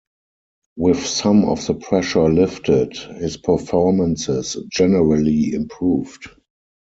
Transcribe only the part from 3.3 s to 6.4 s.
performances generally improved.